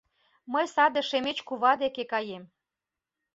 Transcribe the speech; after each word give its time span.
—Мый 0.51 0.65
саде 0.73 1.01
Шемеч 1.09 1.37
кува 1.47 1.71
деке 1.81 2.03
каем. 2.11 2.43